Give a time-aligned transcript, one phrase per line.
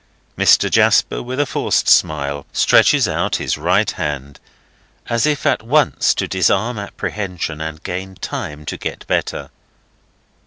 [0.35, 0.67] Mr.
[0.67, 4.39] Jasper, with a forced smile, stretches out his right hand,
[5.05, 9.51] as if at once to disarm apprehension and gain time to get better.